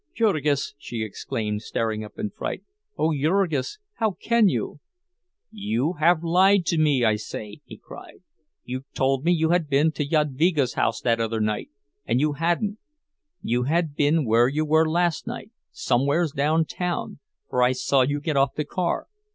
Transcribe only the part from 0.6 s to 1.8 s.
she exclaimed,